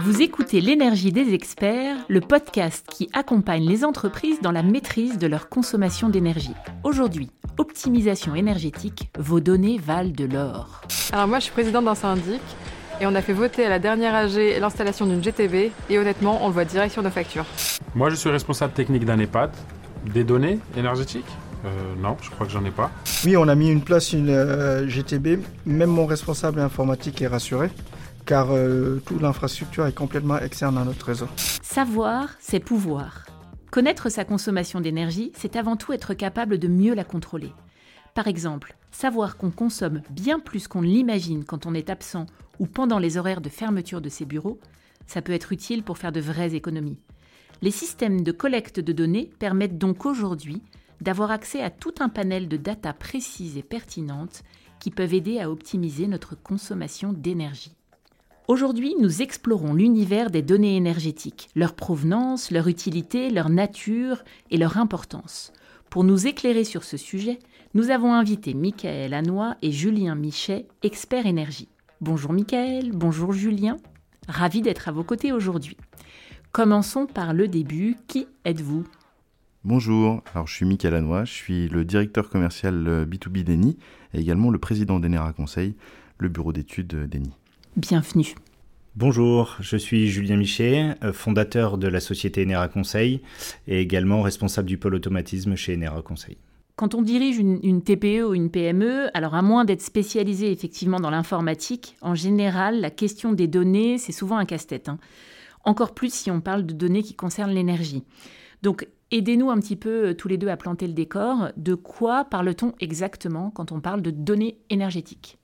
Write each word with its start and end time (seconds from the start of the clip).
Vous 0.00 0.22
écoutez 0.22 0.60
L'énergie 0.60 1.12
des 1.12 1.34
experts, 1.34 1.96
le 2.08 2.20
podcast 2.20 2.86
qui 2.88 3.10
accompagne 3.12 3.68
les 3.68 3.84
entreprises 3.84 4.40
dans 4.40 4.50
la 4.50 4.62
maîtrise 4.62 5.18
de 5.18 5.26
leur 5.26 5.48
consommation 5.48 6.08
d'énergie. 6.08 6.54
Aujourd'hui, 6.82 7.30
optimisation 7.58 8.34
énergétique, 8.34 9.10
vos 9.18 9.40
données 9.40 9.78
valent 9.78 10.12
de 10.16 10.24
l'or. 10.24 10.80
Alors 11.12 11.28
moi 11.28 11.40
je 11.40 11.44
suis 11.44 11.52
présidente 11.52 11.84
d'un 11.84 11.94
syndic 11.94 12.40
et 13.00 13.06
on 13.06 13.14
a 13.14 13.20
fait 13.20 13.34
voter 13.34 13.66
à 13.66 13.68
la 13.68 13.78
dernière 13.78 14.14
AG 14.14 14.58
l'installation 14.60 15.06
d'une 15.06 15.22
GTB 15.22 15.72
et 15.90 15.98
honnêtement 15.98 16.42
on 16.42 16.48
le 16.48 16.54
voit 16.54 16.64
direct 16.64 16.92
sur 16.92 17.02
nos 17.02 17.10
factures. 17.10 17.44
Moi 17.94 18.08
je 18.08 18.14
suis 18.14 18.30
responsable 18.30 18.72
technique 18.72 19.04
d'un 19.04 19.18
EHPAD. 19.18 19.50
Des 20.14 20.24
données 20.24 20.58
énergétiques? 20.76 21.26
Euh, 21.64 21.68
non, 22.00 22.16
je 22.22 22.30
crois 22.30 22.46
que 22.46 22.52
j'en 22.52 22.64
ai 22.64 22.72
pas. 22.72 22.90
Oui, 23.24 23.36
on 23.36 23.46
a 23.46 23.54
mis 23.54 23.70
une 23.70 23.82
place 23.82 24.12
une 24.12 24.30
euh, 24.30 24.88
GTB. 24.88 25.40
Même 25.66 25.90
mon 25.90 26.06
responsable 26.06 26.60
informatique 26.60 27.22
est 27.22 27.28
rassuré 27.28 27.70
car 28.26 28.52
euh, 28.52 29.00
toute 29.04 29.20
l'infrastructure 29.20 29.86
est 29.86 29.94
complètement 29.94 30.38
externe 30.38 30.78
à 30.78 30.84
notre 30.84 31.06
réseau. 31.06 31.28
Savoir, 31.62 32.30
c'est 32.40 32.60
pouvoir. 32.60 33.26
Connaître 33.70 34.10
sa 34.10 34.24
consommation 34.24 34.80
d'énergie, 34.80 35.32
c'est 35.34 35.56
avant 35.56 35.76
tout 35.76 35.92
être 35.92 36.14
capable 36.14 36.58
de 36.58 36.68
mieux 36.68 36.94
la 36.94 37.04
contrôler. 37.04 37.52
Par 38.14 38.28
exemple, 38.28 38.76
savoir 38.90 39.36
qu'on 39.38 39.50
consomme 39.50 40.02
bien 40.10 40.38
plus 40.38 40.68
qu'on 40.68 40.82
ne 40.82 40.86
l'imagine 40.86 41.44
quand 41.44 41.64
on 41.64 41.74
est 41.74 41.88
absent 41.88 42.26
ou 42.58 42.66
pendant 42.66 42.98
les 42.98 43.16
horaires 43.16 43.40
de 43.40 43.48
fermeture 43.48 44.02
de 44.02 44.10
ses 44.10 44.26
bureaux, 44.26 44.60
ça 45.06 45.22
peut 45.22 45.32
être 45.32 45.52
utile 45.52 45.82
pour 45.82 45.98
faire 45.98 46.12
de 46.12 46.20
vraies 46.20 46.54
économies. 46.54 46.98
Les 47.62 47.70
systèmes 47.70 48.22
de 48.22 48.32
collecte 48.32 48.80
de 48.80 48.92
données 48.92 49.30
permettent 49.38 49.78
donc 49.78 50.04
aujourd'hui 50.04 50.62
d'avoir 51.00 51.30
accès 51.30 51.62
à 51.62 51.70
tout 51.70 51.94
un 52.00 52.08
panel 52.08 52.48
de 52.48 52.56
data 52.56 52.92
précises 52.92 53.56
et 53.56 53.62
pertinentes 53.62 54.42
qui 54.78 54.90
peuvent 54.90 55.14
aider 55.14 55.40
à 55.40 55.50
optimiser 55.50 56.06
notre 56.06 56.34
consommation 56.34 57.12
d'énergie. 57.12 57.72
Aujourd'hui, 58.48 58.96
nous 59.00 59.22
explorons 59.22 59.72
l'univers 59.72 60.28
des 60.28 60.42
données 60.42 60.76
énergétiques, 60.76 61.48
leur 61.54 61.74
provenance, 61.74 62.50
leur 62.50 62.66
utilité, 62.66 63.30
leur 63.30 63.48
nature 63.50 64.24
et 64.50 64.56
leur 64.56 64.78
importance. 64.78 65.52
Pour 65.90 66.02
nous 66.02 66.26
éclairer 66.26 66.64
sur 66.64 66.82
ce 66.82 66.96
sujet, 66.96 67.38
nous 67.74 67.90
avons 67.90 68.12
invité 68.12 68.54
Michael 68.54 69.14
Hannois 69.14 69.56
et 69.62 69.70
Julien 69.70 70.16
Michet, 70.16 70.66
experts 70.82 71.26
énergie. 71.26 71.68
Bonjour 72.00 72.32
Michael, 72.32 72.90
bonjour 72.92 73.32
Julien. 73.32 73.76
Ravi 74.26 74.60
d'être 74.60 74.88
à 74.88 74.92
vos 74.92 75.04
côtés 75.04 75.30
aujourd'hui. 75.30 75.76
Commençons 76.50 77.06
par 77.06 77.34
le 77.34 77.46
début. 77.46 77.96
Qui 78.08 78.26
êtes-vous? 78.44 78.84
Bonjour, 79.62 80.20
alors 80.34 80.48
je 80.48 80.54
suis 80.54 80.66
Michael 80.66 80.94
Hannois, 80.94 81.24
je 81.24 81.32
suis 81.32 81.68
le 81.68 81.84
directeur 81.84 82.28
commercial 82.28 83.06
B2B 83.08 83.44
d'ENI 83.44 83.78
et 84.12 84.18
également 84.18 84.50
le 84.50 84.58
président 84.58 84.98
d'Enera 84.98 85.32
Conseil, 85.32 85.76
le 86.18 86.28
bureau 86.28 86.52
d'études 86.52 87.08
d'ENI. 87.08 87.30
Bienvenue. 87.76 88.34
Bonjour, 88.96 89.56
je 89.60 89.78
suis 89.78 90.08
Julien 90.08 90.36
Michet, 90.36 90.94
euh, 91.02 91.14
fondateur 91.14 91.78
de 91.78 91.88
la 91.88 92.00
société 92.00 92.42
Enera 92.42 92.68
Conseil 92.68 93.22
et 93.66 93.80
également 93.80 94.20
responsable 94.20 94.68
du 94.68 94.76
pôle 94.76 94.94
automatisme 94.94 95.56
chez 95.56 95.72
Enera 95.72 96.02
Conseil. 96.02 96.36
Quand 96.76 96.94
on 96.94 97.00
dirige 97.00 97.38
une, 97.38 97.82
TPE 97.82 98.28
ou 98.28 98.34
une 98.34 98.50
PME, 98.50 99.08
alors 99.14 99.34
à 99.34 99.40
moins 99.40 99.64
d'être 99.64 99.80
spécialisé 99.80 100.52
effectivement 100.52 101.00
dans 101.00 101.08
l'informatique, 101.08 101.96
en 102.02 102.14
général, 102.14 102.82
la 102.82 102.90
question 102.90 103.32
des 103.32 103.46
données, 103.46 103.96
c'est 103.96 104.12
souvent 104.12 104.36
un 104.36 104.44
casse-tête. 104.44 104.90
Hein. 104.90 104.98
Encore 105.64 105.94
plus 105.94 106.12
si 106.12 106.30
on 106.30 106.42
parle 106.42 106.66
de 106.66 106.74
données 106.74 107.02
qui 107.02 107.14
concernent 107.14 107.52
l'énergie. 107.52 108.04
Donc, 108.60 108.86
aidez-nous 109.10 109.50
un 109.50 109.58
petit 109.58 109.76
peu 109.76 110.08
euh, 110.08 110.14
tous 110.14 110.28
les 110.28 110.36
deux 110.36 110.48
à 110.48 110.58
planter 110.58 110.86
le 110.86 110.92
décor. 110.92 111.48
De 111.56 111.74
quoi 111.74 112.26
parle-t-on 112.26 112.74
exactement 112.80 113.50
quand 113.50 113.72
on 113.72 113.80
parle 113.80 114.02
de 114.02 114.10
données 114.10 114.58
énergétiques? 114.68 115.38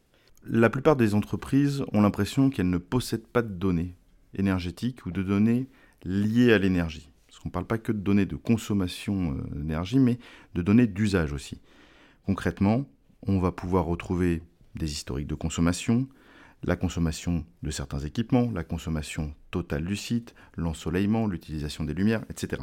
La 0.47 0.71
plupart 0.71 0.97
des 0.97 1.15
entreprises 1.15 1.85
ont 1.93 2.01
l'impression 2.01 2.51
qu'elles 2.51 2.71
ne 2.71 2.79
possèdent 2.79 3.27
pas 3.27 3.43
de 3.43 3.53
données 3.53 3.95
énergétiques 4.35 5.07
ou 5.07 5.11
de 5.11 5.23
données 5.23 5.69
liées 6.05 6.53
à 6.53 6.59
l'énergie. 6.59 7.11
Parce 7.27 7.39
qu'on 7.39 7.49
ne 7.49 7.53
parle 7.53 7.67
pas 7.67 7.79
que 7.79 7.93
de 7.93 7.99
données 7.99 8.27
de 8.27 8.37
consommation 8.37 9.33
euh, 9.33 9.59
d'énergie, 9.59 9.99
mais 9.99 10.19
de 10.55 10.63
données 10.63 10.87
d'usage 10.87 11.33
aussi. 11.33 11.61
Concrètement, 12.25 12.87
on 13.27 13.39
va 13.41 13.53
pouvoir 13.53 13.85
retrouver 13.85 14.43
des 14.75 14.93
historiques 14.93 15.27
de 15.27 15.35
consommation, 15.35 16.09
la 16.63 16.77
consommation 16.77 17.45
de 17.63 17.71
certains 17.71 18.01
équipements, 18.01 18.51
la 18.53 18.65
consommation 18.65 19.35
totale 19.51 19.85
du 19.85 19.97
site, 19.97 20.35
l'ensoleillement, 20.57 21.27
l'utilisation 21.27 21.85
des 21.85 21.95
lumières, 21.95 22.25
etc. 22.31 22.63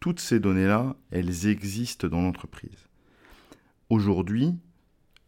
Toutes 0.00 0.20
ces 0.20 0.40
données-là, 0.40 0.96
elles 1.10 1.46
existent 1.46 2.08
dans 2.08 2.22
l'entreprise. 2.22 2.88
Aujourd'hui, 3.90 4.54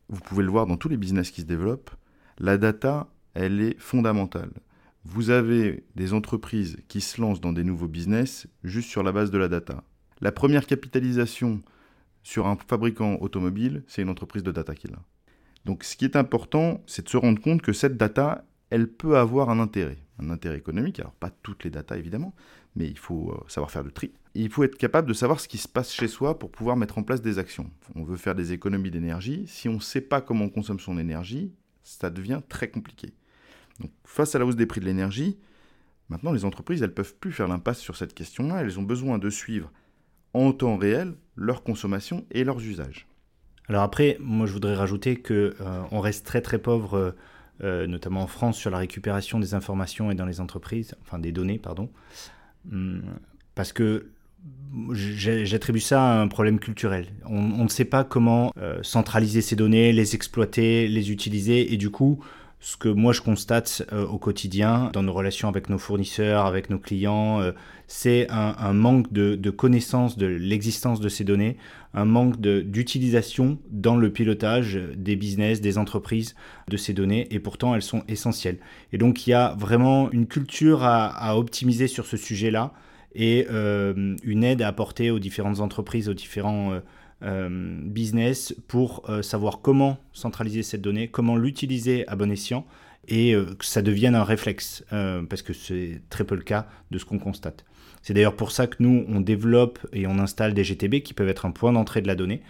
vous 0.09 0.21
pouvez 0.21 0.45
le 0.45 0.51
voir 0.51 0.67
dans 0.67 0.77
tous 0.77 0.89
les 0.89 0.97
business 0.97 1.31
qui 1.31 1.41
se 1.43 1.47
développent, 1.47 1.91
la 2.39 2.59
data, 2.59 3.09
elle 3.35 3.61
est 3.61 3.79
fondamentale. 3.79 4.51
Vous 5.05 5.31
avez 5.31 5.85
des 5.95 6.13
entreprises 6.13 6.79
qui 6.89 7.01
se 7.01 7.21
lancent 7.21 7.41
dans 7.41 7.53
des 7.53 7.65
nouveaux 7.65 7.89
business 7.89 8.47
juste 8.65 8.89
sur 8.89 9.03
la 9.03 9.13
base 9.13 9.31
de 9.31 9.39
la 9.39 9.49
data. 9.49 9.85
La 10.21 10.33
première 10.33 10.67
capitalisation 10.67 11.63
sur 12.23 12.47
un 12.47 12.57
fabricant 12.57 13.17
automobile, 13.21 13.85
c'est 13.87 14.03
une 14.03 14.09
entreprise 14.09 14.43
de 14.43 14.51
data 14.51 14.75
qui 14.75 14.89
l'a. 14.89 14.99
Donc 15.65 15.85
ce 15.85 15.97
qui 15.97 16.05
est 16.05 16.17
important, 16.17 16.83
c'est 16.87 17.05
de 17.05 17.09
se 17.09 17.17
rendre 17.17 17.41
compte 17.41 17.63
que 17.63 17.73
cette 17.73 17.97
data, 17.97 18.45
elle 18.71 18.89
peut 18.89 19.17
avoir 19.17 19.51
un 19.51 19.61
intérêt. 19.61 19.99
Un 20.19 20.31
intérêt 20.31 20.57
économique, 20.57 20.99
alors 20.99 21.13
pas 21.13 21.31
toutes 21.31 21.65
les 21.65 21.71
data 21.71 21.97
évidemment, 21.97 22.35
mais 22.75 22.89
il 22.89 22.99
faut 22.99 23.31
euh, 23.31 23.45
savoir 23.49 23.71
faire 23.71 23.83
le 23.83 23.91
tri. 23.91 24.13
Il 24.43 24.51
faut 24.51 24.65
être 24.65 24.77
capable 24.77 25.09
de 25.09 25.15
savoir 25.15 25.41
ce 25.41 25.49
qui 25.49 25.59
se 25.59 25.69
passe 25.69 25.93
chez 25.93 26.09
soi 26.09 26.39
pour 26.39 26.51
pouvoir 26.51 26.77
mettre 26.77 26.99
en 26.99 27.03
place 27.03 27.23
des 27.23 27.39
actions. 27.39 27.71
On 27.95 28.05
veut 28.05 28.17
faire 28.17 28.35
des 28.35 28.53
économies 28.53 28.91
d'énergie. 28.91 29.45
Si 29.47 29.69
on 29.69 29.75
ne 29.75 29.81
sait 29.81 30.01
pas 30.01 30.21
comment 30.21 30.47
on 30.47 30.51
consomme 30.51 30.81
son 30.81 30.99
énergie, 30.99 31.53
ça 31.83 32.11
devient 32.11 32.41
très 32.49 32.69
compliqué. 32.69 33.15
Face 34.05 34.35
à 34.35 34.39
la 34.39 34.47
hausse 34.47 34.57
des 34.57 34.67
prix 34.67 34.81
de 34.81 34.87
l'énergie, 34.87 35.39
maintenant 36.09 36.33
les 36.33 36.45
entreprises, 36.45 36.83
ne 36.83 36.87
peuvent 36.87 37.15
plus 37.15 37.33
faire 37.33 37.49
l'impasse 37.49 37.79
sur 37.79 37.97
cette 37.97 38.15
question-là. 38.15 38.61
Elles 38.61 38.79
ont 38.79 38.83
besoin 38.83 39.19
de 39.19 39.31
suivre 39.31 39.71
en 40.35 40.53
temps 40.53 40.77
réel 40.77 41.15
leur 41.35 41.63
consommation 41.63 42.27
et 42.31 42.45
leurs 42.45 42.61
usages. 42.61 43.07
Alors 43.69 43.83
après, 43.83 44.17
moi 44.21 44.47
je 44.47 44.53
voudrais 44.53 44.75
rajouter 44.75 45.17
que 45.17 45.55
euh, 45.61 45.83
on 45.91 46.01
reste 46.01 46.27
très 46.27 46.41
très 46.41 46.59
pauvre, 46.59 47.15
euh, 47.63 47.87
notamment 47.87 48.23
en 48.23 48.27
France, 48.27 48.59
sur 48.59 48.71
la 48.71 48.79
récupération 48.79 49.41
des 49.41 49.55
informations 49.55 50.11
et 50.11 50.15
dans 50.15 50.27
les 50.27 50.41
entreprises, 50.41 50.95
enfin 51.03 51.19
des 51.19 51.33
données, 51.33 51.59
pardon. 51.59 51.91
Hum, 52.71 53.03
parce 53.55 53.73
que 53.73 54.11
j'attribue 54.93 55.81
ça 55.81 56.03
à 56.03 56.21
un 56.21 56.29
problème 56.29 56.59
culturel. 56.59 57.07
On, 57.25 57.65
ne 57.65 57.69
sait 57.69 57.85
pas 57.85 58.05
comment 58.05 58.53
euh, 58.59 58.79
centraliser 58.83 59.41
ces 59.41 59.57
données, 59.57 59.93
les 59.93 60.15
exploiter, 60.15 60.89
les 60.89 61.11
utiliser, 61.11 61.73
et 61.73 61.77
du 61.77 61.91
coup, 61.91 62.21
ce 62.61 62.77
que 62.77 62.89
moi 62.89 63.13
je 63.13 63.21
constate 63.21 63.85
euh, 63.93 64.07
au 64.07 64.19
quotidien 64.19 64.91
dans 64.93 65.03
nos 65.03 65.13
relations 65.13 65.49
avec 65.49 65.69
nos 65.69 65.79
fournisseurs, 65.79 66.47
avec 66.47 66.71
nos 66.71 66.79
clients, 66.79 67.41
euh, 67.41 67.53
c'est 67.87 68.27
un, 68.31 68.73
manque 68.73 69.13
de, 69.13 69.51
connaissance 69.51 70.19
de 70.19 70.27
l'existence 70.27 70.99
de 70.99 71.09
ces 71.09 71.23
données, 71.23 71.57
un 71.95 72.05
manque 72.05 72.41
d'utilisation 72.41 73.59
dans 73.71 73.97
le 73.97 74.11
pilotage 74.11 74.81
des 74.97 75.15
business, 75.15 75.61
des 75.61 75.79
entreprises 75.79 76.35
de 76.67 76.77
ces 76.77 76.95
données, 76.95 77.29
et 77.31 77.39
pourtant 77.39 77.77
elles 77.77 77.83
sont 77.83 78.03
essentielles. 78.09 78.59
Et 78.93 78.99
donc 78.99 79.29
il 79.29 79.31
y 79.31 79.35
a 79.35 79.55
vraiment 79.57 80.11
une 80.11 80.27
culture 80.27 80.83
à 80.83 81.39
optimiser 81.39 81.87
sur 81.87 82.07
ce 82.07 82.17
sujet-là 82.17 82.73
et 83.17 83.47
euh, 83.51 84.15
une 84.23 84.45
aide 84.45 84.63
à 84.63 84.69
apporter 84.69 85.11
aux 85.11 85.19
différentes 85.19 85.61
entreprises, 85.61 86.09
aux 86.09 86.15
différents 86.15 86.81
euh, 87.23 87.81
business 87.83 88.55
pour 88.69 89.11
savoir 89.23 89.63
comment 89.63 89.99
centraliser 90.13 90.63
cette 90.63 90.83
donnée, 90.83 91.09
comment 91.09 91.37
l'utiliser 91.37 92.07
à 92.09 92.15
bon 92.15 92.31
escient 92.31 92.65
et 93.09 93.35
que 93.59 93.65
ça 93.65 93.83
devienne 93.83 94.17
un 94.17 94.25
réflexe, 94.25 94.85
parce 94.91 95.41
que 95.43 95.53
c'est 95.53 96.03
très 96.11 96.25
peu 96.25 96.35
le 96.35 96.43
cas 96.43 96.67
de 96.91 96.99
ce 96.99 97.05
qu'on 97.05 97.21
constate. 97.21 97.65
C'est 98.07 98.15
d'ailleurs 98.15 98.37
pour 98.37 98.53
ça 98.53 98.69
que 98.69 98.77
nous, 98.79 99.05
on 99.09 99.21
développe 99.21 99.81
et 99.93 100.07
on 100.07 100.21
installe 100.21 100.55
des 100.55 100.63
GTB 100.63 101.01
qui 101.03 101.13
peuvent 101.13 101.29
être 101.29 101.45
un 101.45 101.51
point 101.51 101.73
d'entrée 101.73 102.03
de 102.03 102.07
la 102.07 102.15
donnée, 102.15 102.41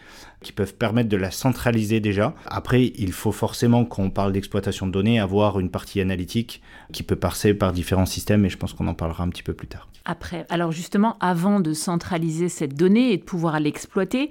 qui 0.43 0.53
peuvent 0.53 0.75
permettre 0.75 1.09
de 1.09 1.17
la 1.17 1.31
centraliser 1.31 1.99
déjà. 1.99 2.35
Après, 2.45 2.93
il 2.95 3.11
faut 3.11 3.33
forcément, 3.33 3.87
quand 3.87 4.03
on 4.03 4.11
parle 4.11 4.33
d'exploitation 4.33 4.87
de 4.87 4.93
données, 4.93 5.19
avoir 5.19 5.59
une 5.59 5.71
partie 5.71 6.03
analytique 6.03 6.61
qui 6.93 7.03
peut 7.03 7.17
passer 7.17 7.55
par 7.55 7.73
différents 7.73 8.05
systèmes, 8.05 8.45
et 8.45 8.51
je 8.51 8.59
pense 8.59 8.75
qu'on 8.75 8.87
en 8.87 8.93
parlera 8.93 9.25
un 9.25 9.31
petit 9.31 9.43
peu 9.43 9.55
plus 9.55 9.67
tard. 9.67 9.89
Après, 10.05 10.45
alors 10.51 10.73
justement, 10.73 11.17
avant 11.21 11.59
de 11.59 11.73
centraliser 11.73 12.51
cette 12.51 12.75
donnée 12.75 13.13
et 13.13 13.17
de 13.17 13.25
pouvoir 13.25 13.59
l'exploiter, 13.59 14.29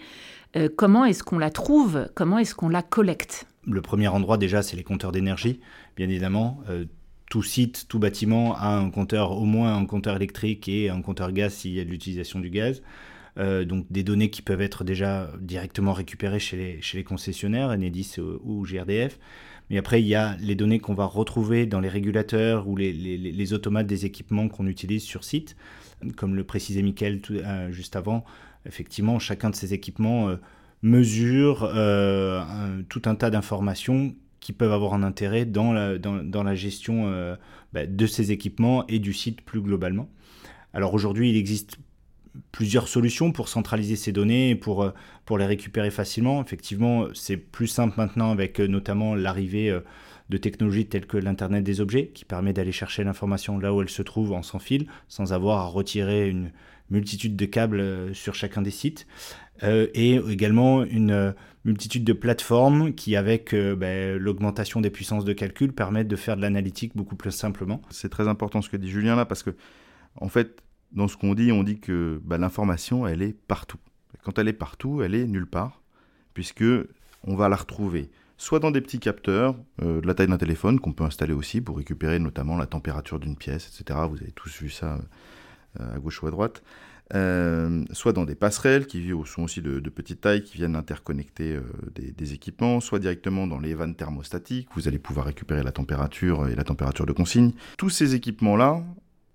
euh, 0.56 0.70
comment 0.78 1.06
est-ce 1.06 1.24
qu'on 1.24 1.40
la 1.40 1.50
trouve? 1.50 2.08
Comment 2.14 2.38
est-ce 2.38 2.54
qu'on 2.54 2.70
la 2.70 2.84
collecte? 2.84 3.48
Le 3.66 3.82
premier 3.82 4.10
endroit 4.10 4.38
déjà, 4.38 4.62
c'est 4.62 4.78
les 4.78 4.84
compteurs 4.84 5.12
d'énergie, 5.12 5.60
bien 5.96 6.08
évidemment. 6.08 6.60
Euh, 6.70 6.86
tout 7.30 7.44
site, 7.44 7.86
tout 7.90 8.00
bâtiment 8.00 8.56
a 8.56 8.68
un 8.68 8.90
compteur, 8.90 9.32
au 9.32 9.46
moins 9.46 9.76
un 9.76 9.86
compteur 9.86 10.16
électrique 10.16 10.68
et 10.68 10.90
un 10.90 11.02
compteur 11.02 11.32
gaz 11.32 11.54
s'il 11.54 11.74
y 11.74 11.80
a 11.80 11.86
de 11.86 11.90
l'utilisation 11.90 12.40
du 12.40 12.50
gaz. 12.50 12.82
Euh, 13.38 13.66
donc 13.66 13.86
des 13.90 14.04
données 14.04 14.30
qui 14.30 14.42
peuvent 14.42 14.62
être 14.62 14.86
déjà 14.86 15.30
directement 15.42 15.92
récupérées 15.92 16.40
chez 16.40 16.82
les, 16.94 17.04
concessionnaires, 17.04 17.70
Enedis 17.70 18.16
ou, 18.20 18.66
GRDF. 18.66 19.20
Mais 19.70 19.78
après, 19.78 20.02
il 20.02 20.08
y 20.08 20.16
a 20.16 20.38
les 20.40 20.56
données 20.56 20.80
qu'on 20.80 20.94
va 20.94 21.06
retrouver 21.06 21.66
dans 21.66 21.80
les 21.80 21.90
régulateurs 21.90 22.68
ou 22.68 22.78
les, 22.78 23.54
automates 23.54 23.88
des 23.88 24.06
équipements 24.06 24.48
qu'on 24.48 24.68
utilise 24.68 25.04
sur 25.04 25.24
site. 25.24 25.56
Comme 26.16 26.36
le 26.36 26.44
précisait 26.44 26.84
Mickaël 26.84 27.20
euh, 27.32 27.72
juste 27.72 27.96
avant, 27.96 28.24
effectivement, 28.66 29.18
chacun 29.18 29.50
de 29.50 29.56
ces 29.56 29.74
équipements 29.74 30.30
euh, 30.30 30.36
mesure 30.84 31.62
tout 32.90 33.02
un 33.06 33.16
tas 33.16 33.32
d'informations 33.32 34.14
qui 34.40 34.54
peuvent 34.54 34.72
avoir 34.72 34.94
un 34.94 35.04
intérêt 35.04 35.46
dans 35.46 35.74
la, 35.74 35.98
dans, 35.98 36.44
la 36.44 36.56
gestion 36.56 37.36
bah, 37.74 37.86
de 37.86 38.06
ces 38.06 38.32
équipements 38.32 38.86
et 38.88 39.00
du 39.00 39.14
site 39.14 39.42
plus 39.42 39.62
globalement. 39.62 40.10
Alors 40.74 40.94
aujourd'hui, 40.94 41.30
il 41.32 41.38
existe 41.38 41.78
plusieurs 42.52 42.88
solutions 42.88 43.32
pour 43.32 43.48
centraliser 43.48 43.96
ces 43.96 44.12
données 44.12 44.52
et 44.52 44.56
pour, 44.56 44.92
pour 45.26 45.38
les 45.38 45.46
récupérer 45.46 45.90
facilement. 45.90 46.44
Effectivement, 46.44 47.08
c'est 47.14 47.38
plus 47.38 47.68
simple 47.68 47.96
maintenant 47.98 48.32
avec 48.32 48.60
notamment 48.60 49.16
l'arrivée 49.16 49.80
de 50.30 50.38
technologies 50.38 50.86
telles 50.86 51.06
que 51.06 51.18
l'Internet 51.18 51.64
des 51.64 51.82
objets, 51.82 52.08
qui 52.08 52.26
permet 52.26 52.54
d'aller 52.54 52.72
chercher 52.72 53.04
l'information 53.04 53.58
là 53.58 53.74
où 53.74 53.82
elle 53.82 53.90
se 53.90 54.02
trouve 54.02 54.32
en 54.34 54.42
sans 54.42 54.60
fil, 54.60 54.88
sans 55.08 55.34
avoir 55.34 55.60
à 55.60 55.66
retirer 55.66 56.30
une 56.30 56.52
multitude 56.90 57.36
de 57.36 57.46
câbles 57.46 57.80
euh, 57.80 58.14
sur 58.14 58.36
chacun 58.36 58.62
des 58.62 58.72
sites. 58.72 59.08
Euh, 59.64 59.88
et 59.94 60.16
également 60.16 60.84
une 60.84 61.12
euh, 61.12 61.32
multitude 61.66 62.04
de 62.04 62.14
plateformes 62.14 62.94
qui, 62.94 63.16
avec 63.16 63.54
ben, 63.54 64.18
l'augmentation 64.18 64.82
des 64.82 64.90
puissances 64.90 65.26
de 65.26 65.34
calcul, 65.34 65.74
permettent 65.74 66.08
de 66.08 66.16
faire 66.16 66.38
de 66.38 66.42
l'analytique 66.42 66.96
beaucoup 66.96 67.16
plus 67.16 67.32
simplement. 67.32 67.82
C'est 67.90 68.10
très 68.10 68.28
important 68.28 68.62
ce 68.62 68.70
que 68.70 68.78
dit 68.78 68.90
Julien 68.90 69.16
là, 69.16 69.26
parce 69.26 69.44
que, 69.44 69.50
en 70.16 70.30
fait, 70.30 70.62
dans 70.92 71.08
ce 71.08 71.18
qu'on 71.18 71.34
dit, 71.34 71.52
on 71.52 71.64
dit 71.64 71.80
que 71.80 72.22
bah, 72.24 72.38
l'information, 72.38 73.08
elle 73.08 73.22
est 73.22 73.34
partout. 73.34 73.80
Quand 74.24 74.38
elle 74.40 74.48
est 74.48 74.54
partout, 74.54 75.02
elle 75.02 75.16
est 75.16 75.26
nulle 75.26 75.48
part, 75.48 75.82
puisque 76.34 76.64
on 77.24 77.36
va 77.36 77.50
la 77.50 77.56
retrouver 77.56 78.10
soit 78.38 78.60
dans 78.60 78.72
des 78.72 78.82
petits 78.82 79.00
capteurs 79.00 79.56
euh, 79.82 80.02
de 80.02 80.08
la 80.08 80.14
taille 80.14 80.28
d'un 80.28 80.38
téléphone 80.38 80.80
qu'on 80.80 80.94
peut 80.94 81.04
installer 81.04 81.34
aussi 81.34 81.62
pour 81.62 81.78
récupérer 81.78 82.20
notamment 82.20 82.58
la 82.58 82.66
température 82.66 83.20
d'une 83.20 83.36
pièce, 83.36 83.68
etc. 83.68 84.00
Vous 84.10 84.18
avez 84.22 84.32
tous 84.32 84.62
vu 84.62 84.70
ça 84.70 85.00
euh, 85.80 85.96
à 85.96 86.00
gauche 86.00 86.22
ou 86.22 86.28
à 86.28 86.32
droite. 86.32 86.64
Euh, 87.14 87.84
soit 87.92 88.14
dans 88.14 88.26
des 88.26 88.34
passerelles 88.34 88.88
qui 88.88 89.12
sont 89.26 89.44
aussi 89.44 89.62
de, 89.62 89.80
petite 89.90 90.22
taille, 90.22 90.44
qui 90.44 90.58
viennent 90.58 90.76
interconnecter 90.76 91.60
des, 91.94 92.34
équipements, 92.34 92.80
soit 92.80 93.00
directement 93.00 93.46
dans 93.46 93.60
les 93.60 93.76
vannes 93.76 93.96
thermostatiques, 93.96 94.68
vous 94.74 94.88
allez 94.88 94.98
pouvoir 94.98 95.28
récupérer 95.28 95.62
la 95.62 95.72
température 95.72 96.48
et 96.48 96.56
la 96.56 96.64
température 96.64 97.06
de 97.06 97.14
consigne. 97.14 97.52
Tous 97.78 97.90
ces 97.90 98.16
équipements-là, 98.16 98.82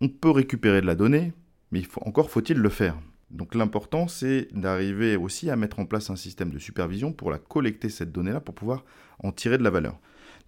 on 0.00 0.08
peut 0.08 0.30
récupérer 0.30 0.80
de 0.80 0.86
la 0.86 0.96
donnée, 0.96 1.32
mais 1.70 1.82
encore 2.00 2.30
faut-il 2.30 2.58
le 2.58 2.68
faire. 2.68 2.96
Donc 3.30 3.54
l'important, 3.54 4.08
c'est 4.08 4.48
d'arriver 4.52 5.16
aussi 5.16 5.50
à 5.50 5.56
mettre 5.56 5.78
en 5.78 5.86
place 5.86 6.10
un 6.10 6.16
système 6.16 6.50
de 6.50 6.58
supervision 6.58 7.12
pour 7.12 7.30
la 7.30 7.38
collecter, 7.38 7.88
cette 7.88 8.12
donnée-là, 8.12 8.40
pour 8.40 8.54
pouvoir 8.54 8.84
en 9.22 9.30
tirer 9.32 9.58
de 9.58 9.62
la 9.62 9.70
valeur. 9.70 9.98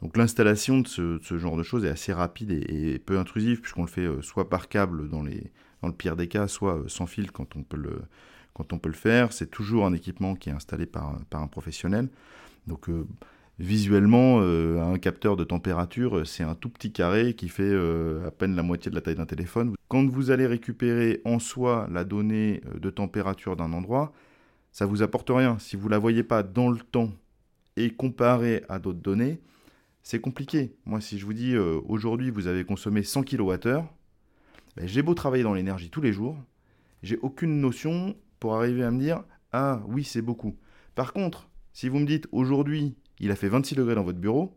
Donc 0.03 0.17
l'installation 0.17 0.81
de 0.81 0.89
ce, 0.89 1.39
genre 1.39 1.57
de 1.57 1.63
choses 1.63 1.85
est 1.85 1.89
assez 1.89 2.13
rapide 2.13 2.51
et, 2.51 2.99
peu 2.99 3.19
intrusive, 3.19 3.61
puisqu'on 3.61 3.83
le 3.83 3.89
fait 3.89 4.05
euh, 4.05 4.21
soit 4.21 4.51
par 4.51 4.69
câble 4.69 5.09
dans, 5.09 5.23
le 5.23 5.93
pire 5.93 6.17
des 6.17 6.27
cas, 6.27 6.49
soit 6.49 6.77
euh, 6.77 6.89
sans 6.89 7.07
fil 7.07 7.31
quand 7.31 7.55
on 7.55 7.63
peut 7.63 7.77
le, 7.77 8.03
faire. 8.93 9.33
C'est 9.33 9.51
toujours 9.51 9.87
un 9.87 9.93
équipement 9.93 10.35
qui 10.35 10.51
est 10.51 10.53
installé 10.53 10.87
par, 10.87 11.17
un 11.33 11.47
professionnel. 11.47 12.09
Donc 12.67 12.89
euh, 12.89 13.07
visuellement, 13.61 14.41
un 14.41 14.99
capteur 14.99 15.37
de 15.37 15.45
température, 15.45 16.27
c'est 16.27 16.43
un 16.43 16.57
tout 16.57 16.69
petit 16.69 16.91
carré 16.91 17.35
qui 17.35 17.49
fait 17.49 17.73
à 18.27 18.31
peine 18.33 18.57
la 18.57 18.63
moitié 18.63 18.91
de 18.91 18.97
la 18.97 19.03
taille 19.03 19.15
d'un 19.15 19.27
téléphone. 19.27 19.75
Quand 19.87 20.05
vous 20.09 20.33
allez 20.33 20.47
récupérer 20.47 21.21
en 21.25 21.39
soi 21.39 21.87
la 21.93 22.03
donnée 22.03 22.61
de 22.75 22.91
température 22.91 23.55
d'un 23.55 23.73
endroit, 23.73 24.13
ça 24.73 24.87
vous 24.87 25.03
apporte 25.03 25.31
rien. 25.31 25.59
Si 25.61 25.77
vous 25.77 25.87
ne 25.87 25.93
la 25.93 25.99
voyez 25.99 26.25
pas 26.25 26.43
dans 26.43 26.71
le 26.71 26.79
temps 26.79 27.13
et 27.77 27.91
comparée 27.91 28.65
à 28.69 28.81
d'autres 28.81 29.01
données, 29.01 29.39
c'est 30.03 30.21
compliqué. 30.21 30.75
Moi, 30.85 31.01
si 31.01 31.19
je 31.19 31.25
vous 31.25 31.33
dis 31.33 31.55
euh, 31.55 31.81
aujourd'hui 31.87 32.31
vous 32.31 32.47
avez 32.47 32.65
consommé 32.65 33.03
100 33.03 33.25
kWh, 33.25 33.83
ben, 34.77 34.87
j'ai 34.87 35.03
beau 35.03 35.15
travailler 35.15 35.43
dans 35.43 35.55
l'énergie 35.55 35.91
tous 35.91 36.01
les 36.01 36.13
jours, 36.13 36.37
j'ai 37.03 37.19
aucune 37.19 37.61
notion 37.61 38.17
pour 38.41 38.55
arriver 38.55 38.85
à 38.85 38.91
me 38.91 38.99
dire 38.99 39.25
ah 39.53 39.83
oui 39.89 40.05
c'est 40.05 40.23
beaucoup. 40.23 40.57
Par 40.95 41.13
contre, 41.13 41.49
si 41.73 41.89
vous 41.89 41.99
me 41.99 42.07
dites 42.07 42.27
aujourd'hui 42.33 42.97
il 43.21 43.31
a 43.31 43.37
fait 43.37 43.49
26 43.49 43.77
degrés 43.77 43.95
dans 43.95 44.05
votre 44.05 44.19
bureau, 44.19 44.57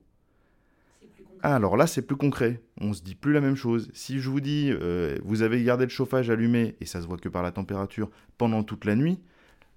ah, 1.47 1.57
alors 1.57 1.77
là, 1.77 1.85
c'est 1.85 2.01
plus 2.01 2.15
concret. 2.15 2.59
On 2.81 2.91
se 2.93 3.03
dit 3.03 3.13
plus 3.13 3.31
la 3.31 3.39
même 3.39 3.55
chose. 3.55 3.91
Si 3.93 4.19
je 4.19 4.31
vous 4.31 4.39
dis, 4.39 4.71
euh, 4.71 5.19
vous 5.23 5.43
avez 5.43 5.61
gardé 5.63 5.83
le 5.83 5.91
chauffage 5.91 6.31
allumé, 6.31 6.75
et 6.81 6.87
ça 6.87 7.03
se 7.03 7.05
voit 7.05 7.17
que 7.17 7.29
par 7.29 7.43
la 7.43 7.51
température, 7.51 8.09
pendant 8.39 8.63
toute 8.63 8.83
la 8.83 8.95
nuit, 8.95 9.19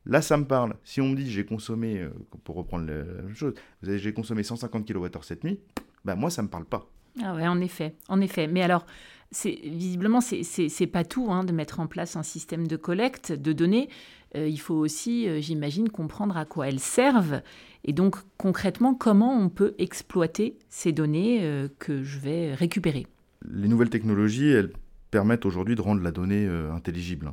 là, 0.08 0.22
ça 0.22 0.36
me 0.36 0.44
parle. 0.44 0.74
Si 0.84 1.00
on 1.00 1.08
me 1.08 1.16
dit, 1.16 1.30
j'ai 1.30 1.44
consommé, 1.44 2.00
euh, 2.00 2.10
pour 2.44 2.56
reprendre 2.56 2.86
la 2.86 3.04
même 3.22 3.34
chose, 3.34 3.54
j'ai 3.82 4.12
consommé 4.12 4.42
150 4.42 4.86
kWh 4.86 5.22
cette 5.22 5.44
nuit, 5.44 5.60
bah 6.04 6.16
moi, 6.16 6.30
ça 6.30 6.42
me 6.42 6.48
parle 6.48 6.64
pas. 6.64 6.90
Ah 7.22 7.34
ouais, 7.34 7.46
en 7.46 7.60
effet, 7.60 7.94
en 8.08 8.20
effet. 8.20 8.46
Mais 8.46 8.62
alors, 8.62 8.86
c'est 9.30 9.58
visiblement, 9.62 10.20
c'est 10.20 10.86
pas 10.86 11.04
tout 11.04 11.30
hein, 11.30 11.44
de 11.44 11.52
mettre 11.52 11.80
en 11.80 11.86
place 11.86 12.16
un 12.16 12.22
système 12.22 12.66
de 12.66 12.76
collecte 12.76 13.32
de 13.32 13.52
données. 13.52 13.88
Euh, 14.36 14.48
il 14.48 14.58
faut 14.58 14.74
aussi, 14.74 15.40
j'imagine, 15.40 15.88
comprendre 15.88 16.36
à 16.36 16.44
quoi 16.44 16.68
elles 16.68 16.80
servent 16.80 17.40
et 17.84 17.92
donc 17.92 18.16
concrètement, 18.36 18.94
comment 18.94 19.38
on 19.40 19.48
peut 19.48 19.74
exploiter 19.78 20.58
ces 20.68 20.92
données 20.92 21.40
euh, 21.42 21.68
que 21.78 22.02
je 22.02 22.18
vais 22.18 22.54
récupérer? 22.54 23.06
Les 23.48 23.68
nouvelles 23.68 23.90
technologies, 23.90 24.48
elles 24.48 24.72
permettent 25.10 25.46
aujourd'hui 25.46 25.74
de 25.74 25.80
rendre 25.80 26.02
la 26.02 26.10
donnée 26.10 26.46
euh, 26.46 26.72
intelligible. 26.72 27.32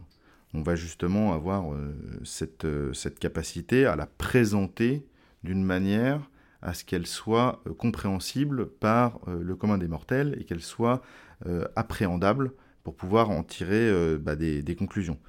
On 0.55 0.63
va 0.63 0.75
justement 0.75 1.33
avoir 1.33 1.73
euh, 1.73 1.93
cette, 2.23 2.67
cette 2.93 3.19
capacité 3.19 3.85
à 3.85 3.95
la 3.95 4.05
présenter 4.05 5.05
d'une 5.43 5.63
manière 5.63 6.29
à 6.61 6.73
ce 6.73 6.83
qu'elle 6.83 7.05
soit 7.05 7.61
compréhensible 7.77 8.67
par 8.67 9.19
le 9.27 9.55
commun 9.55 9.77
des 9.77 9.87
mortels 9.87 10.35
et 10.39 10.45
qu'elle 10.45 10.63
soit 10.63 11.03
appréhendable 11.75 12.53
pour 12.83 12.95
pouvoir 12.95 13.29
en 13.29 13.43
tirer 13.43 14.17
bah, 14.17 14.35
des, 14.35 14.75
conclusions. 14.75 15.19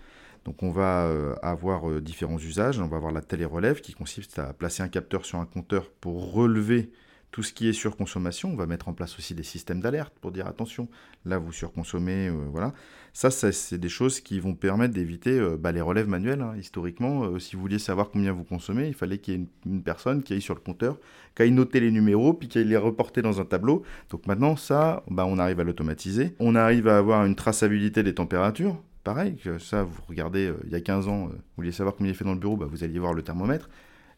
Donc 0.47 0.63
on 0.63 0.71
va 0.71 1.07
euh, 1.07 1.35
avoir 1.43 1.91
euh, 1.91 2.01
différents 2.01 2.39
usages. 2.39 2.79
On 2.79 2.87
va 2.87 2.97
avoir 2.97 3.13
la 3.13 3.21
télérelève 3.21 3.81
qui 3.81 3.95
consiste 3.95 4.39
à 4.39 4.53
placer 4.53 4.83
un 4.85 4.89
capteur 4.89 5.25
sur 5.25 5.41
un 5.41 5.45
compteur 5.45 5.91
pour 5.91 6.33
relever 6.33 6.93
tout 7.37 7.43
ce 7.43 7.53
qui 7.53 7.69
est 7.69 7.75
surconsommation. 7.75 8.51
On 8.51 8.57
va 8.57 8.65
mettre 8.65 8.89
en 8.89 8.95
place 8.95 9.19
aussi 9.19 9.35
des 9.35 9.43
systèmes 9.43 9.83
d'alerte 9.83 10.15
pour 10.23 10.33
dire 10.33 10.47
attention, 10.47 10.89
là 11.27 11.37
vous 11.37 11.53
surconsommez, 11.53 12.29
euh, 12.29 12.33
voilà. 12.51 12.73
Ça, 13.13 13.31
c'est 13.31 13.77
des 13.77 13.91
choses 13.91 14.21
qui 14.21 14.41
vont 14.41 14.55
permettre 14.55 14.95
d'éviter 14.95 15.39
bah, 15.59 15.73
les 15.73 15.83
relèves 15.83 16.09
manuelles. 16.09 16.41
Hein. 16.41 16.55
Historiquement, 16.59 17.39
si 17.39 17.57
vous 17.57 17.63
vouliez 17.63 17.79
savoir 17.79 18.11
combien 18.11 18.33
vous 18.33 18.45
consommez, 18.45 18.89
il 18.89 18.95
fallait 18.95 19.19
qu'il 19.19 19.35
y 19.35 19.37
ait 19.39 19.47
une, 19.67 19.83
personne 19.83 20.23
qui 20.23 20.33
aille 20.33 20.43
sur 20.43 20.55
le 20.55 20.61
compteur, 20.61 20.99
qui 21.35 21.43
aille 21.43 21.51
noter 21.51 21.81
les 21.81 21.91
numéros, 21.91 22.35
puis 22.35 22.49
qui 22.49 22.59
aille 22.59 22.67
les 22.67 22.77
reporter 22.77 23.23
dans 23.23 23.41
un 23.41 23.47
tableau. 23.47 23.85
Donc 24.11 24.27
maintenant, 24.27 24.57
ça, 24.57 25.03
bah, 25.11 25.25
on 25.27 25.39
arrive 25.39 25.61
à 25.61 25.65
l'automatiser. 25.65 26.35
On 26.39 26.55
arrive 26.55 26.89
à 26.89 26.99
avoir 26.99 27.25
une 27.25 27.37
traçabilité 27.37 28.03
des 28.03 28.15
températures 28.15 28.83
pareil, 29.07 29.37
ça, 29.61 29.85
vous 29.85 30.03
regardez, 30.09 30.49
euh, 30.49 30.57
il 30.65 30.73
y 30.73 30.75
a 30.75 30.81
15 30.81 31.07
ans, 31.07 31.27
euh, 31.27 31.29
vous 31.29 31.59
vouliez 31.59 31.71
savoir 31.71 31.95
combien 31.95 32.13
il 32.13 32.17
fait 32.17 32.25
dans 32.25 32.33
le 32.33 32.41
bureau, 32.41 32.57
bah, 32.57 32.67
vous 32.69 32.83
alliez 32.83 32.99
voir 32.99 33.15
le 33.15 33.23
thermomètre. 33.23 33.71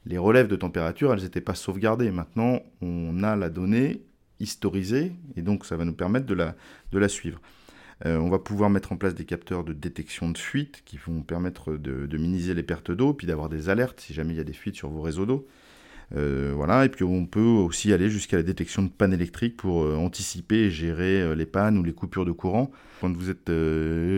Les 0.06 0.18
relèves 0.18 0.48
de 0.48 0.56
température, 0.56 1.12
elles 1.12 1.22
n'étaient 1.22 1.40
pas 1.40 1.54
sauvegardées. 1.54 2.10
Maintenant, 2.10 2.62
on 2.80 3.22
a 3.22 3.36
la 3.36 3.50
donnée 3.50 4.02
historisée, 4.40 5.12
et 5.36 5.42
donc 5.42 5.64
ça 5.64 5.76
va 5.76 5.84
nous 5.84 5.92
permettre 5.92 6.26
de 6.26 6.34
la, 6.34 7.08
suivre. 7.08 7.40
Euh, 8.06 8.16
on 8.18 8.30
va 8.30 8.38
pouvoir 8.38 8.70
mettre 8.70 8.92
en 8.92 8.96
place 8.96 9.14
des 9.14 9.24
capteurs 9.24 9.64
de 9.64 9.72
détection 9.72 10.30
de 10.30 10.38
fuite 10.38 10.82
qui 10.84 10.96
vont 10.96 11.22
permettre 11.22 11.72
de, 11.72 12.06
de 12.06 12.18
minimiser 12.18 12.54
les 12.54 12.62
pertes 12.62 12.92
d'eau, 12.92 13.12
puis 13.12 13.26
d'avoir 13.26 13.48
des 13.48 13.68
alertes 13.68 14.00
si 14.00 14.14
jamais 14.14 14.34
il 14.34 14.36
y 14.36 14.40
a 14.40 14.44
des 14.44 14.52
fuites 14.52 14.76
sur 14.76 14.88
vos 14.88 15.02
réseaux 15.02 15.26
d'eau. 15.26 15.48
Euh, 16.16 16.52
voilà, 16.54 16.86
et 16.86 16.88
puis 16.88 17.04
on 17.04 17.26
peut 17.26 17.40
aussi 17.40 17.92
aller 17.92 18.08
jusqu'à 18.08 18.38
la 18.38 18.42
détection 18.42 18.82
de 18.82 18.88
pannes 18.88 19.12
électriques 19.12 19.56
pour 19.56 19.84
euh, 19.84 19.94
anticiper 19.96 20.56
et 20.56 20.70
gérer 20.70 21.20
euh, 21.20 21.34
les 21.34 21.44
pannes 21.44 21.76
ou 21.76 21.82
les 21.82 21.92
coupures 21.92 22.24
de 22.24 22.32
courant. 22.32 22.70
Quand 23.00 23.14
vous 23.14 23.30
êtes 23.30 23.50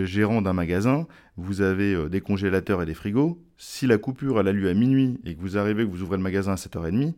gérant 0.07 0.41
d'un 0.41 0.53
magasin, 0.53 1.07
vous 1.37 1.61
avez 1.61 2.09
des 2.09 2.21
congélateurs 2.21 2.81
et 2.83 2.87
des 2.87 2.95
frigos. 2.95 3.39
Si 3.59 3.87
la 3.87 3.99
coupure 3.99 4.41
elle 4.41 4.49
a 4.49 4.53
lieu 4.53 4.71
à 4.71 4.75
minuit 4.75 5.21
et 5.27 5.35
que 5.35 5.41
vous 5.41 5.59
arrivez, 5.59 5.85
que 5.85 5.91
vous 5.91 6.03
ouvrez 6.03 6.17
le 6.17 6.23
magasin 6.23 6.53
à 6.53 6.55
7h30 6.55 7.13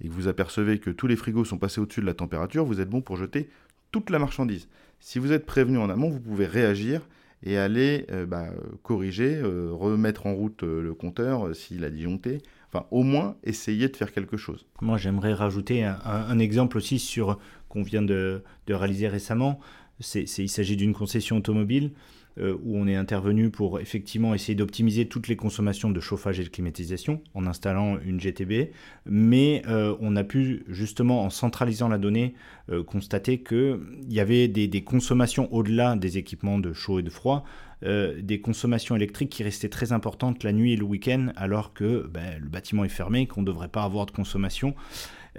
et 0.00 0.08
que 0.08 0.12
vous 0.12 0.26
apercevez 0.26 0.78
que 0.78 0.88
tous 0.88 1.06
les 1.06 1.16
frigos 1.16 1.44
sont 1.44 1.58
passés 1.58 1.82
au-dessus 1.82 2.00
de 2.00 2.06
la 2.06 2.14
température, 2.14 2.64
vous 2.64 2.80
êtes 2.80 2.88
bon 2.88 3.02
pour 3.02 3.16
jeter 3.16 3.50
toute 3.90 4.08
la 4.08 4.18
marchandise. 4.18 4.68
Si 5.00 5.18
vous 5.18 5.32
êtes 5.32 5.44
prévenu 5.44 5.76
en 5.76 5.90
amont, 5.90 6.08
vous 6.08 6.20
pouvez 6.20 6.46
réagir 6.46 7.02
et 7.42 7.58
aller 7.58 8.06
bah, 8.26 8.46
corriger, 8.82 9.42
remettre 9.42 10.26
en 10.26 10.34
route 10.34 10.62
le 10.62 10.94
compteur 10.94 11.54
s'il 11.54 11.84
a 11.84 11.90
disjoncté, 11.90 12.38
Enfin, 12.72 12.86
au 12.90 13.02
moins 13.02 13.36
essayer 13.44 13.88
de 13.88 13.96
faire 13.96 14.12
quelque 14.12 14.38
chose. 14.38 14.64
Moi, 14.80 14.96
j'aimerais 14.96 15.34
rajouter 15.34 15.84
un, 15.84 16.38
exemple 16.38 16.78
aussi 16.78 16.98
sur 16.98 17.38
qu'on 17.68 17.82
vient 17.82 18.02
de, 18.02 18.42
réaliser 18.68 19.08
récemment. 19.08 19.60
C'est, 20.00 20.24
il 20.38 20.48
s'agit 20.48 20.76
d'une 20.76 20.94
concession 20.94 21.36
automobile 21.36 21.92
euh, 22.38 22.56
où 22.64 22.78
on 22.78 22.86
est 22.86 22.96
intervenu 22.96 23.50
pour 23.50 23.78
effectivement 23.78 24.32
essayer 24.32 24.54
d'optimiser 24.54 25.06
toutes 25.06 25.28
les 25.28 25.36
consommations 25.36 25.90
de 25.90 26.00
chauffage 26.00 26.40
et 26.40 26.44
de 26.44 26.48
climatisation 26.48 27.20
en 27.34 27.46
installant 27.46 27.98
une 28.06 28.18
GTB, 28.18 28.70
mais 29.04 29.60
euh, 29.68 29.94
on 30.00 30.16
a 30.16 30.24
pu 30.24 30.64
justement 30.66 31.24
en 31.24 31.30
centralisant 31.30 31.90
la 31.90 31.98
donnée 31.98 32.32
euh, 32.70 32.82
constater 32.82 33.42
qu'il 33.42 33.78
y 34.08 34.18
avait 34.18 34.48
des, 34.48 34.66
des 34.66 34.82
consommations 34.82 35.52
au-delà 35.52 35.94
des 35.94 36.16
équipements 36.16 36.58
de 36.58 36.72
chaud 36.72 37.00
et 37.00 37.02
de 37.02 37.10
froid, 37.10 37.44
des 37.82 38.40
consommations 38.40 38.94
électriques 38.94 39.30
qui 39.30 39.42
restaient 39.42 39.68
très 39.68 39.92
importantes 39.92 40.44
la 40.44 40.52
nuit 40.52 40.72
et 40.72 40.76
le 40.76 40.84
week-end 40.84 41.32
alors 41.36 41.72
que 41.72 42.08
ben, 42.12 42.38
le 42.40 42.48
bâtiment 42.48 42.84
est 42.84 42.88
fermé, 42.88 43.26
qu'on 43.26 43.40
ne 43.40 43.46
devrait 43.46 43.68
pas 43.68 43.82
avoir 43.82 44.06
de 44.06 44.12
consommation. 44.12 44.74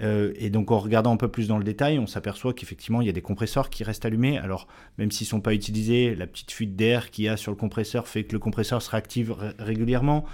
Euh, 0.02 0.32
et 0.36 0.50
donc 0.50 0.70
en 0.70 0.78
regardant 0.78 1.12
un 1.12 1.16
peu 1.16 1.28
plus 1.28 1.46
dans 1.48 1.58
le 1.58 1.64
détail, 1.64 1.98
on 1.98 2.06
s'aperçoit 2.06 2.52
qu'effectivement 2.52 3.00
il 3.00 3.06
y 3.06 3.10
a 3.10 3.12
des 3.12 3.22
compresseurs 3.22 3.70
qui 3.70 3.84
restent 3.84 4.04
allumés. 4.04 4.38
Alors 4.38 4.66
même 4.98 5.10
s'ils 5.10 5.26
ne 5.26 5.30
sont 5.30 5.40
pas 5.40 5.54
utilisés, 5.54 6.14
la 6.14 6.26
petite 6.26 6.50
fuite 6.50 6.76
d'air 6.76 7.10
qu'il 7.10 7.24
y 7.24 7.28
a 7.28 7.36
sur 7.36 7.52
le 7.52 7.56
compresseur 7.56 8.08
fait 8.08 8.24
que 8.24 8.32
le 8.32 8.38
compresseur 8.38 8.82
se 8.82 8.90
réactive 8.90 9.34
régulièrement. 9.58 10.24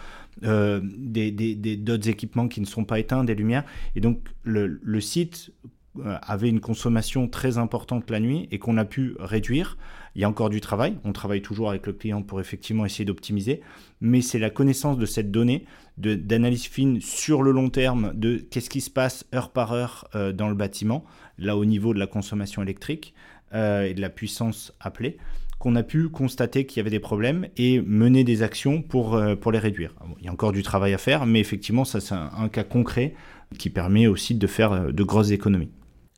Euh, 0.45 0.81
d'autres 0.83 2.09
équipements 2.09 2.49
qui 2.49 2.61
ne 2.61 2.67
sont 2.67 2.85
pas 2.85 2.99
éteints, 2.99 3.25
des 3.25 3.35
lumières. 3.35 3.65
Et 3.97 4.01
donc 4.01 4.29
le, 4.43 5.01
site 5.01 5.53
euh, 5.99 6.17
avait 6.23 6.49
une 6.49 6.61
consommation 6.61 7.29
très 7.29 7.59
importante 7.59 8.11
la 8.11 8.21
nuit 8.21 8.49
et 8.51 8.59
qu'on 8.59 8.79
a 8.79 8.85
pu 8.85 9.15
réduire. 9.19 9.77
Il 10.15 10.23
y 10.23 10.25
a 10.25 10.29
encore 10.29 10.51
du 10.51 10.61
travail, 10.61 10.97
on 11.05 11.13
travaille 11.13 11.43
toujours 11.43 11.71
avec 11.71 11.87
le 11.87 11.93
client 11.93 12.23
pour 12.23 12.41
effectivement 12.41 12.85
essayer 12.85 13.05
d'optimiser, 13.05 13.61
mais 14.01 14.21
c'est 14.23 14.39
la 14.39 14.51
connaissance 14.51 14.99
de 14.99 15.07
cette 15.07 15.31
donnée, 15.31 15.65
d'analyse 15.99 16.65
fine 16.65 17.01
sur 17.01 17.43
le 17.43 17.53
long 17.53 17.69
terme 17.69 18.13
de 18.15 18.37
qu'est-ce 18.37 18.71
qui 18.71 18.81
se 18.81 18.91
passe 18.91 19.27
heure 19.35 19.51
par 19.51 19.73
heure 19.73 20.09
euh, 20.15 20.33
dans 20.33 20.49
le 20.49 20.55
bâtiment, 20.55 21.05
là 21.39 21.57
au 21.57 21.65
niveau 21.65 21.95
de 21.95 21.99
la 21.99 22.07
consommation 22.07 22.63
électrique 22.63 23.15
euh, 23.55 23.85
et 23.85 23.95
de 23.95 24.01
la 24.01 24.11
puissance 24.11 24.73
appelée, 24.81 25.19
qu'on 25.59 25.77
a 25.77 25.83
pu 25.83 26.09
constater 26.09 26.65
qu'il 26.65 26.79
y 26.79 26.81
avait 26.81 26.91
des 26.91 27.01
problèmes 27.01 27.47
et 27.57 27.81
mener 27.83 28.25
des 28.25 28.43
actions 28.43 28.81
pour, 28.81 29.21
pour 29.41 29.53
les 29.53 29.59
réduire. 29.59 29.95
il 30.19 30.25
y 30.25 30.29
a 30.29 30.33
encore 30.33 30.53
du 30.53 30.63
travail 30.63 30.95
à 30.95 30.99
faire, 30.99 31.27
mais 31.27 31.39
effectivement, 31.39 31.85
ça 31.85 32.01
c'est 32.01 32.15
un 32.15 32.49
cas 32.49 32.65
concret 32.65 33.15
qui 33.59 33.69
permet 33.69 34.07
aussi 34.07 34.35
de 34.35 34.47
faire 34.47 34.91
de 34.91 35.03
grosses 35.03 35.33
économies. 35.33 35.71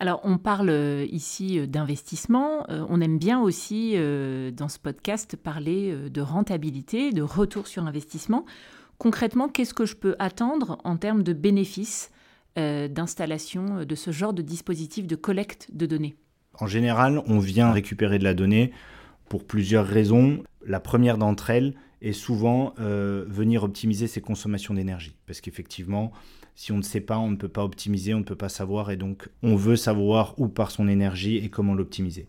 Alors, 0.03 0.19
on 0.25 0.37
parle 0.37 0.71
euh, 0.71 1.07
ici 1.13 1.61
euh, 1.61 1.69
d'investissement. 1.69 2.69
Euh, 2.71 2.85
on 2.89 3.01
aime 3.01 3.19
bien 3.19 3.41
aussi, 3.41 3.95
dans 4.53 4.69
ce 4.69 4.81
podcast, 4.81 5.37
parler 5.37 5.95
de 6.11 6.21
rentabilité, 6.21 7.13
de 7.13 7.23
retour 7.23 7.69
sur 7.69 7.87
investissement. 7.87 8.45
Concrètement, 8.99 9.49
qu'est-ce 9.49 9.75
que 9.75 9.87
je 9.87 9.95
peux 9.95 10.17
attendre 10.19 10.81
en 10.83 10.97
termes 10.97 11.23
de 11.23 11.33
bénéfices 11.33 12.11
d'installation 12.57 13.85
de 13.85 13.95
ce 13.95 14.11
genre 14.11 14.33
de 14.33 14.43
dispositif 14.43 15.07
de 15.07 15.15
collecte 15.15 15.69
de 15.73 15.87
données? 15.87 16.17
En 16.59 16.67
général, 16.67 17.23
on 17.27 17.39
vient 17.39 17.71
récupérer 17.71 18.19
de 18.19 18.25
la 18.25 18.35
donnée 18.35 18.73
pour 19.29 19.47
plusieurs 19.47 19.87
raisons. 19.87 20.43
La 20.67 20.81
première 20.81 21.17
d'entre 21.17 21.51
elles 21.51 21.75
est 22.01 22.13
souvent 22.13 22.75
venir 22.79 23.63
optimiser 23.63 24.09
ses 24.09 24.21
consommations 24.21 24.75
d'énergie. 24.75 25.17
Parce 25.27 25.41
qu'effectivement, 25.41 26.13
si 26.55 26.73
on 26.73 26.77
ne 26.77 26.83
sait 26.83 27.01
pas, 27.01 27.19
on 27.19 27.31
ne 27.31 27.37
peut 27.37 27.49
pas 27.49 27.65
optimiser, 27.65 28.15
on 28.15 28.19
ne 28.19 28.25
peut 28.25 28.37
pas 28.37 28.49
savoir, 28.49 28.91
et 28.91 28.97
donc 28.97 29.29
on 29.43 29.57
veut 29.57 29.77
savoir 29.77 30.35
où 30.39 30.49
part 30.49 30.71
son 30.71 30.89
énergie 30.89 31.37
et 31.37 31.49
comment 31.49 31.75
l'optimiser. 31.75 32.29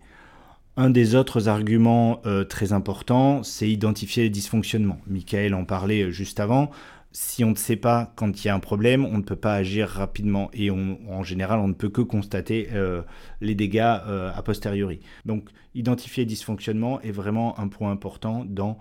Un 0.75 0.89
des 0.89 1.13
autres 1.13 1.49
arguments 1.49 2.19
euh, 2.25 2.45
très 2.45 2.73
importants, 2.73 3.43
c'est 3.43 3.69
identifier 3.69 4.23
les 4.23 4.31
dysfonctionnements. 4.31 4.99
Michael 5.05 5.53
en 5.53 5.65
parlait 5.65 6.03
euh, 6.03 6.09
juste 6.09 6.39
avant. 6.39 6.71
Si 7.11 7.43
on 7.43 7.51
ne 7.51 7.55
sait 7.55 7.75
pas 7.75 8.11
quand 8.15 8.43
il 8.43 8.47
y 8.47 8.49
a 8.49 8.55
un 8.55 8.59
problème, 8.59 9.05
on 9.05 9.19
ne 9.19 9.21
peut 9.21 9.35
pas 9.35 9.53
agir 9.53 9.87
rapidement 9.87 10.49
et 10.51 10.71
en 10.71 11.21
général, 11.21 11.59
on 11.59 11.67
ne 11.67 11.73
peut 11.73 11.89
que 11.89 12.01
constater 12.01 12.69
euh, 12.73 13.03
les 13.39 13.53
dégâts 13.53 13.81
a 13.81 14.41
posteriori. 14.43 14.99
Donc, 15.23 15.51
identifier 15.75 16.23
les 16.23 16.25
dysfonctionnements 16.27 16.99
est 17.01 17.11
vraiment 17.11 17.59
un 17.59 17.67
point 17.67 17.91
important 17.91 18.43
dans 18.45 18.79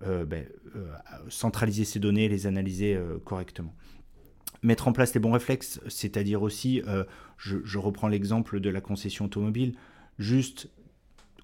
ben, 0.00 0.46
centraliser 1.28 1.84
ces 1.84 1.98
données, 1.98 2.26
les 2.30 2.46
analyser 2.46 2.98
correctement 3.26 3.74
mettre 4.62 4.88
en 4.88 4.92
place 4.92 5.14
les 5.14 5.20
bons 5.20 5.32
réflexes, 5.32 5.80
c'est-à-dire 5.88 6.42
aussi, 6.42 6.82
euh, 6.86 7.04
je, 7.36 7.78
reprends 7.78 8.08
l'exemple 8.08 8.60
de 8.60 8.70
la 8.70 8.80
concession 8.80 9.26
automobile, 9.26 9.74
juste 10.18 10.68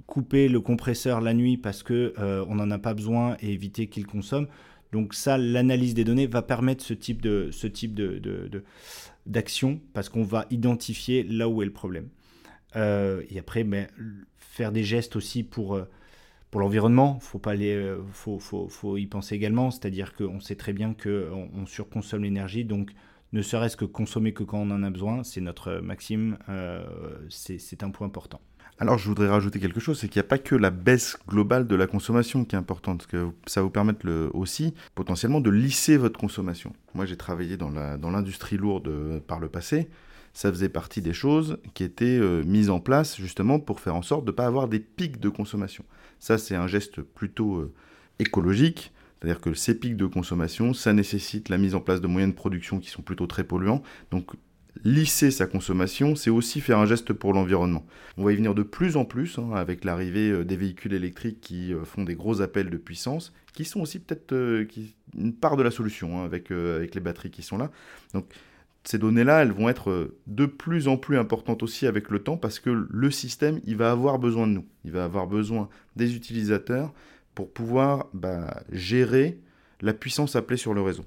couper 0.07 0.49
le 0.49 0.61
compresseur 0.61 1.21
la 1.21 1.35
nuit 1.35 1.57
parce 1.57 1.83
que 1.83 2.15
euh, 2.19 2.45
on 2.49 2.57
n'en 2.57 2.71
a 2.71 2.79
pas 2.79 2.95
besoin 2.95 3.37
et 3.41 3.53
éviter 3.53 3.87
qu'il 3.87 4.07
consomme. 4.07 4.49
Donc 4.93 5.15
ça, 5.15 5.39
l'analyse 5.39 5.95
des 5.95 6.05
données 6.05 6.27
va 6.27 6.43
permettre 6.43 6.85
ce 6.85 6.95
type 6.95 7.23
de 7.23 7.49
ce 7.53 7.67
type 7.67 7.95
de, 7.95 8.63
d'action 9.27 9.81
parce 9.93 10.09
qu'on 10.09 10.25
va 10.25 10.47
identifier 10.51 11.23
là 11.23 11.49
où 11.49 11.63
est 11.63 11.67
le 11.67 11.73
problème. 11.73 12.09
Euh, 12.77 13.23
et 13.31 13.39
après, 13.39 13.65
ben, 13.65 13.87
faire 14.37 14.73
des 14.73 14.85
gestes 14.85 15.17
aussi 15.17 15.43
pour 15.43 15.81
pour 16.55 16.61
l'environnement, 16.61 17.19
faut 17.19 17.41
pas 17.41 17.57
les, 17.57 17.97
faut, 18.13 18.39
faut, 18.39 18.97
y 18.97 19.07
penser 19.07 19.35
également. 19.35 19.73
C'est-à-dire 19.73 20.15
qu'on 20.15 20.39
sait 20.39 20.55
très 20.55 20.73
bien 20.73 20.95
qu'on 20.95 21.49
on 21.53 21.67
surconsomme 21.67 22.23
l'énergie, 22.23 22.65
donc 22.65 22.93
ne 23.33 23.43
serait-ce 23.43 23.77
que 23.77 23.85
consommer 23.85 24.33
que 24.33 24.45
quand 24.45 24.59
on 24.59 24.71
en 24.71 24.85
a 24.85 24.91
besoin, 24.91 25.25
c'est 25.25 25.41
notre 25.41 25.81
maxime, 25.81 26.39
euh, 26.49 26.87
c'est 27.29 27.83
un 27.83 27.91
point 27.91 28.07
important. 28.07 28.41
Alors 28.79 28.99
je 28.99 29.09
voudrais 29.09 29.27
rajouter 29.27 29.59
quelque 29.59 29.81
chose, 29.81 29.99
c'est 29.99 30.07
qu'il 30.07 30.21
n'y 30.21 30.27
a 30.27 30.29
pas 30.29 30.39
que 30.39 30.55
la 30.55 30.71
baisse 30.71 31.19
globale 31.27 31.67
de 31.67 31.75
la 31.75 31.89
consommation 31.89 32.45
qui 32.45 32.55
est 32.55 32.59
importante, 32.59 33.09
que 33.09 33.31
ça 33.47 33.61
vous 33.61 33.71
permettre 33.71 34.07
le, 34.07 34.31
aussi 34.33 34.75
potentiellement 34.95 35.41
de 35.41 35.51
lisser 35.51 35.97
votre 35.97 36.21
consommation. 36.21 36.73
Moi 36.95 37.05
j'ai 37.05 37.17
travaillé 37.17 37.57
dans 37.57 37.71
l'industrie 38.11 38.59
lourde 38.59 38.87
euh, 38.87 39.19
par 39.19 39.41
le 39.41 39.49
passé, 39.49 39.89
ça 40.35 40.51
faisait 40.51 40.69
partie 40.69 41.01
des 41.01 41.13
choses 41.13 41.59
qui 41.75 41.85
étaient 41.85 42.19
euh, 42.21 42.43
mises 42.45 42.69
en 42.69 42.81
place 42.81 43.17
justement 43.17 43.61
pour 43.61 43.81
faire 43.81 43.95
en 43.95 44.03
sorte 44.03 44.25
de 44.25 44.31
ne 44.33 44.37
pas 44.37 44.47
avoir 44.47 44.69
des 44.69 44.81
pics 44.81 45.19
de 45.19 45.29
consommation. 45.29 45.85
Ça 46.25 46.39
c'est 46.39 46.55
un 46.55 46.67
geste 46.67 47.03
plutôt 47.03 47.71
écologique, 48.19 48.93
c'est-à-dire 49.21 49.43
que 49.43 49.53
ces 49.53 49.79
pics 49.79 49.97
de 49.97 50.07
consommation, 50.07 50.73
ça 50.73 50.95
nécessite 50.95 51.51
la 51.51 51.59
mise 51.59 51.75
en 51.75 51.81
place 51.81 52.01
de 52.01 52.07
moyens 52.07 52.33
de 52.33 52.37
production 52.37 52.81
qui 52.81 52.89
sont 52.89 53.03
plutôt 53.03 53.27
très 53.27 53.45
polluants. 53.45 53.83
Donc 54.11 54.33
lisser 54.83 55.31
sa 55.31 55.47
consommation, 55.47 56.17
c'est 56.17 56.31
aussi 56.31 56.61
faire 56.61 56.79
un 56.79 56.87
geste 56.87 57.13
pour 57.13 57.33
l'environnement. 57.33 57.85
On 58.17 58.25
va 58.25 58.33
y 58.33 58.37
venir 58.37 58.55
de 58.55 58.63
plus 58.63 58.97
en 58.97 59.05
plus 59.05 59.39
hein, 59.39 59.53
avec 59.55 59.85
l'arrivée 59.85 60.31
euh, 60.31 60.45
des 60.45 60.57
véhicules 60.57 60.95
électriques 60.95 61.41
qui 61.41 61.73
euh, 61.73 61.85
font 61.85 62.05
des 62.05 62.15
gros 62.15 62.41
appels 62.41 62.71
de 62.71 62.77
puissance, 62.77 63.33
qui 63.53 63.65
sont 63.65 63.81
aussi 63.81 63.99
peut-être 63.99 64.33
euh, 64.33 64.67
une 65.17 65.35
part 65.35 65.57
de 65.57 65.63
la 65.63 65.71
solution 65.71 66.21
hein, 66.21 66.25
avec, 66.25 66.51
avec 66.51 66.95
les 66.95 67.01
batteries 67.01 67.31
qui 67.31 67.43
sont 67.43 67.59
là. 67.59 67.71
Donc 68.15 68.27
ces 68.85 68.99
données-là, 68.99 69.43
elles 69.43 69.53
vont 69.53 69.69
être 69.69 70.15
de 70.27 70.47
plus 70.47 70.89
en 70.89 70.97
plus 70.97 71.19
importantes 71.19 71.63
aussi 71.63 71.87
avec 71.87 72.11
le 72.11 72.19
temps 72.19 72.37
parce 72.37 72.61
que 72.61 72.87
le 72.89 73.11
système, 73.11 73.61
il 73.65 73.77
va 73.77 73.91
avoir 73.91 74.19
besoin 74.19 74.47
de 74.47 74.53
nous. 74.53 74.67
Il 74.85 74.93
va 74.93 75.05
avoir 75.05 75.27
besoin 75.27 75.69
des 75.97 76.17
utilisateurs 76.17 76.93
pour 77.35 77.53
pouvoir 77.53 78.07
bah, 78.13 78.63
gérer 78.71 79.41
la 79.81 79.93
puissance 79.93 80.37
appelée 80.37 80.57
sur 80.57 80.75
le 80.75 80.83
réseau. 80.83 81.05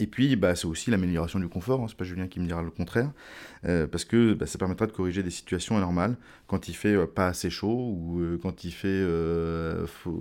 Et 0.00 0.06
puis, 0.06 0.34
bah, 0.34 0.54
c'est 0.56 0.66
aussi 0.66 0.90
l'amélioration 0.90 1.38
du 1.38 1.48
confort, 1.48 1.82
hein, 1.82 1.86
c'est 1.86 1.96
pas 1.96 2.04
Julien 2.04 2.26
qui 2.26 2.40
me 2.40 2.46
dira 2.46 2.62
le 2.62 2.70
contraire, 2.70 3.12
euh, 3.66 3.86
parce 3.86 4.06
que 4.06 4.32
bah, 4.32 4.46
ça 4.46 4.56
permettra 4.56 4.86
de 4.86 4.92
corriger 4.92 5.22
des 5.22 5.30
situations 5.30 5.76
anormales, 5.76 6.16
quand 6.46 6.68
il 6.68 6.74
fait 6.74 6.94
euh, 6.94 7.06
pas 7.06 7.28
assez 7.28 7.50
chaud, 7.50 7.94
ou 7.94 8.18
euh, 8.20 8.38
quand 8.42 8.64
il 8.64 8.72
fait 8.72 9.06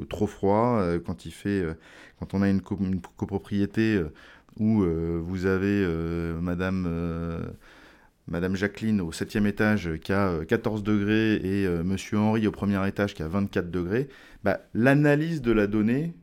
trop 0.09 0.27
froid, 0.27 0.83
quand, 1.05 1.25
il 1.25 1.31
fait, 1.31 1.65
quand 2.19 2.33
on 2.33 2.41
a 2.41 2.49
une 2.49 2.61
copropriété 2.61 4.03
où 4.57 4.83
vous 4.83 5.45
avez 5.45 5.85
Madame 6.41 7.55
Madame 8.27 8.55
Jacqueline 8.55 9.01
au 9.01 9.11
septième 9.11 9.47
étage 9.47 9.97
qui 10.03 10.13
a 10.13 10.45
14 10.45 10.83
degrés 10.83 11.35
et 11.35 11.67
Monsieur 11.83 12.19
Henri 12.19 12.45
au 12.45 12.51
premier 12.51 12.87
étage 12.87 13.15
qui 13.15 13.23
a 13.23 13.27
24 13.27 13.71
degrés, 13.71 14.07
bah, 14.43 14.61
l'analyse 14.73 15.41
de 15.41 15.51
la 15.51 15.65
donnée, 15.65 16.13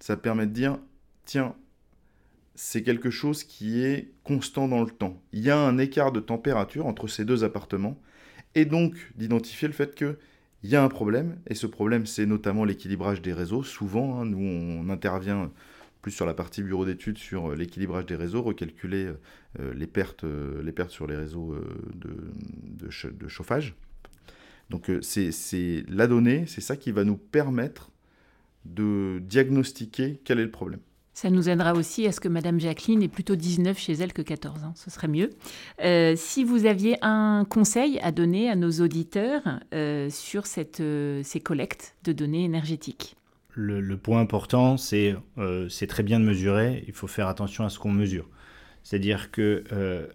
ça 0.00 0.16
permet 0.16 0.46
de 0.46 0.52
dire, 0.52 0.78
tiens, 1.24 1.54
c'est 2.54 2.82
quelque 2.82 3.10
chose 3.10 3.44
qui 3.44 3.82
est 3.82 4.12
constant 4.22 4.68
dans 4.68 4.82
le 4.82 4.90
temps. 4.90 5.20
Il 5.32 5.40
y 5.40 5.50
a 5.50 5.58
un 5.58 5.76
écart 5.76 6.12
de 6.12 6.20
température 6.20 6.86
entre 6.86 7.08
ces 7.08 7.24
deux 7.24 7.44
appartements, 7.44 8.00
et 8.54 8.64
donc 8.64 8.94
d'identifier 9.16 9.68
le 9.68 9.74
fait 9.74 9.94
qu'il 9.94 10.16
y 10.62 10.76
a 10.76 10.82
un 10.84 10.88
problème, 10.88 11.36
et 11.46 11.54
ce 11.54 11.66
problème, 11.66 12.06
c'est 12.06 12.26
notamment 12.26 12.64
l'équilibrage 12.64 13.20
des 13.20 13.32
réseaux. 13.32 13.62
Souvent, 13.64 14.20
hein, 14.20 14.24
nous, 14.24 14.38
on 14.38 14.88
intervient 14.88 15.50
plus 16.04 16.10
sur 16.10 16.26
la 16.26 16.34
partie 16.34 16.62
bureau 16.62 16.84
d'études 16.84 17.16
sur 17.16 17.54
l'équilibrage 17.54 18.04
des 18.04 18.14
réseaux, 18.14 18.42
recalculer 18.42 19.10
euh, 19.58 19.72
les, 19.72 19.86
pertes, 19.86 20.24
euh, 20.24 20.62
les 20.62 20.70
pertes 20.70 20.90
sur 20.90 21.06
les 21.06 21.16
réseaux 21.16 21.54
euh, 21.54 21.64
de, 21.94 23.28
chauffage. 23.28 23.74
Donc 24.68 24.90
euh, 24.90 25.00
c'est 25.00 25.82
la 25.88 26.06
donnée, 26.06 26.44
c'est 26.46 26.60
ça 26.60 26.76
qui 26.76 26.92
va 26.92 27.04
nous 27.04 27.16
permettre 27.16 27.90
de 28.66 29.18
diagnostiquer 29.22 30.20
quel 30.24 30.40
est 30.40 30.44
le 30.44 30.50
problème. 30.50 30.80
Ça 31.14 31.30
nous 31.30 31.48
aidera 31.48 31.72
aussi 31.72 32.06
à 32.06 32.12
ce 32.12 32.20
que 32.20 32.28
Madame 32.28 32.60
Jacqueline 32.60 33.02
ait 33.02 33.08
plutôt 33.08 33.34
19 33.34 33.78
chez 33.78 33.94
elle 33.94 34.12
que 34.12 34.20
14 34.20 34.64
ans. 34.64 34.74
Ce 34.74 34.90
serait 34.90 35.08
mieux. 35.08 35.30
Euh, 35.82 36.12
si 36.18 36.44
vous 36.44 36.66
aviez 36.66 36.98
un 37.00 37.46
conseil 37.48 37.98
à 38.00 38.12
donner 38.12 38.50
à 38.50 38.56
nos 38.56 38.72
auditeurs 38.72 39.40
euh, 39.72 40.10
sur 40.10 40.44
cette, 40.44 40.82
ces 41.22 41.40
collectes 41.40 41.96
de 42.04 42.12
données 42.12 42.44
énergétiques 42.44 43.16
le, 43.54 43.96
point 43.96 44.20
important, 44.20 44.76
c'est 44.76 45.14
c'est 45.68 45.86
très 45.86 46.02
bien 46.02 46.20
de 46.20 46.24
mesurer. 46.24 46.84
Il 46.86 46.92
faut 46.92 47.06
faire 47.06 47.28
attention 47.28 47.64
à 47.64 47.70
ce 47.70 47.78
qu'on 47.78 47.92
mesure. 47.92 48.28
C'est-à-dire 48.82 49.30
que 49.30 49.64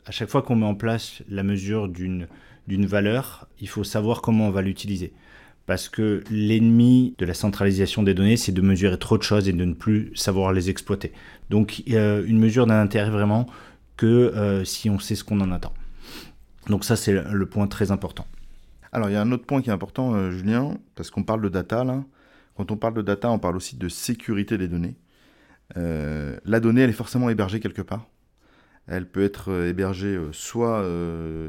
à 0.05 0.11
chaque 0.11 0.29
fois 0.29 0.41
qu'on 0.41 0.55
met 0.55 0.65
en 0.65 0.75
place 0.75 1.23
la 1.29 1.43
mesure 1.43 1.87
d'une 1.87 2.27
d'une 2.67 2.85
valeur, 2.85 3.47
il 3.59 3.67
faut 3.67 3.83
savoir 3.83 4.21
comment 4.21 4.47
on 4.47 4.51
va 4.51 4.61
l'utiliser. 4.61 5.13
Parce 5.65 5.87
que 5.87 6.23
l'ennemi 6.31 7.15
de 7.17 7.25
la 7.25 7.33
centralisation 7.33 8.03
des 8.03 8.13
données, 8.13 8.37
c'est 8.37 8.51
de 8.51 8.61
mesurer 8.61 8.97
trop 8.97 9.17
de 9.17 9.23
choses 9.23 9.47
et 9.47 9.53
de 9.53 9.65
ne 9.65 9.73
plus 9.73 10.11
savoir 10.15 10.51
les 10.51 10.69
exploiter. 10.69 11.11
Donc 11.49 11.83
une 11.87 12.39
mesure 12.39 12.67
n'a 12.67 12.81
intérêt 12.81 13.11
vraiment 13.11 13.47
que 13.99 14.05
euh, 14.05 14.63
si 14.63 14.89
on 14.89 14.97
sait 14.97 15.15
ce 15.15 15.25
qu'on 15.25 15.41
en 15.41 15.51
attend. 15.51 15.73
Donc 16.67 16.85
ça, 16.85 16.95
c'est 16.95 17.11
le 17.11 17.45
point 17.47 17.67
très 17.67 17.91
important. 17.91 18.25
Alors 18.93 19.09
il 19.09 19.13
y 19.13 19.15
a 19.17 19.21
un 19.21 19.31
autre 19.33 19.45
point 19.45 19.61
qui 19.61 19.69
est 19.69 19.73
important, 19.73 20.15
euh, 20.15 20.31
Julien, 20.31 20.77
parce 20.95 21.11
qu'on 21.11 21.23
parle 21.23 21.41
de 21.41 21.49
data 21.49 21.83
là. 21.83 22.03
Quand 22.59 22.73
on 22.73 22.75
parle 22.75 22.95
de 22.95 23.01
data, 23.01 23.31
on 23.31 23.39
parle 23.39 23.55
aussi 23.55 23.77
de 23.77 23.87
sécurité 23.87 24.57
des 24.57 24.67
données. 24.67 24.97
Euh, 25.77 26.37
la 26.43 26.59
donnée, 26.59 26.81
elle 26.81 26.89
est 26.89 26.91
forcément 26.91 27.29
hébergée 27.29 27.61
quelque 27.61 27.81
part. 27.81 28.09
Elle 28.85 29.09
peut 29.09 29.23
être 29.23 29.63
hébergée 29.65 30.19
soit 30.33 30.83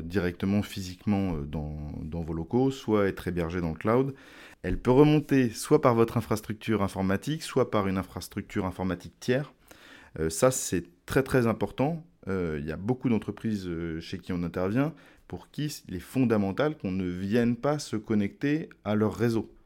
directement 0.04 0.62
physiquement 0.62 1.32
dans, 1.32 2.22
vos 2.22 2.32
locaux, 2.32 2.70
soit 2.70 3.08
être 3.08 3.26
hébergée 3.26 3.60
dans 3.60 3.70
le 3.70 3.74
cloud. 3.74 4.14
Elle 4.62 4.78
peut 4.78 4.92
remonter 4.92 5.50
soit 5.50 5.80
par 5.80 5.96
votre 5.96 6.16
infrastructure 6.16 6.80
informatique, 6.80 7.42
soit 7.42 7.72
par 7.72 7.88
une 7.88 7.98
infrastructure 7.98 8.64
informatique 8.64 9.14
tiers. 9.18 9.52
ça, 10.28 10.52
c'est 10.52 10.84
très 11.06 11.24
très 11.24 11.48
important. 11.48 12.06
Il 12.28 12.64
y 12.64 12.70
a 12.70 12.76
beaucoup 12.76 13.08
d'entreprises 13.08 13.68
chez 13.98 14.18
qui 14.18 14.32
on 14.32 14.44
intervient 14.44 14.94
pour 15.26 15.50
qui 15.50 15.82
il 15.88 15.96
est 15.96 15.98
fondamental 15.98 16.78
qu'on 16.78 16.92
ne 16.92 17.08
vienne 17.08 17.56
pas 17.56 17.80
se 17.80 17.96
connecter 17.96 18.68
à 18.84 18.94
leur 18.94 19.16
réseau 19.16 19.50
euh, 19.50 19.59